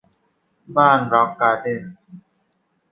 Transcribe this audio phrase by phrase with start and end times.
[0.75, 1.81] บ้านร็อคการ์เด้น